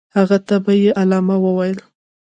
هغه 0.15 0.37
ته 0.47 0.55
به 0.63 0.73
یې 0.81 0.89
علامه 1.01 1.35
ویل. 1.41 1.77